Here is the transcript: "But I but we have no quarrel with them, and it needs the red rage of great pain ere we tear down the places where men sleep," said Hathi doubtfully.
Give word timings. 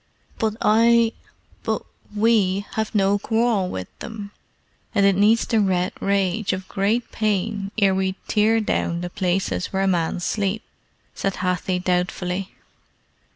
"But 0.39 0.55
I 0.61 1.13
but 1.61 1.83
we 2.15 2.65
have 2.71 2.95
no 2.95 3.19
quarrel 3.19 3.69
with 3.69 3.87
them, 3.99 4.31
and 4.95 5.05
it 5.05 5.15
needs 5.15 5.45
the 5.45 5.59
red 5.59 5.93
rage 5.99 6.53
of 6.53 6.67
great 6.67 7.11
pain 7.11 7.69
ere 7.77 7.93
we 7.93 8.15
tear 8.27 8.59
down 8.61 9.01
the 9.01 9.11
places 9.11 9.67
where 9.67 9.85
men 9.85 10.19
sleep," 10.19 10.63
said 11.13 11.35
Hathi 11.35 11.77
doubtfully. 11.77 12.51